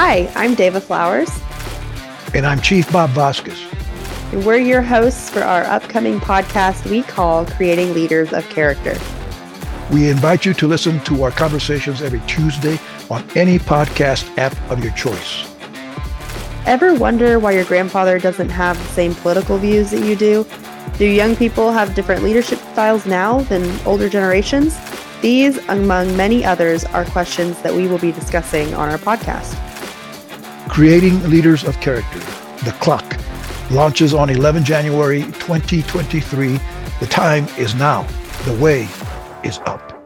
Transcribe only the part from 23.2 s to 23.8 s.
than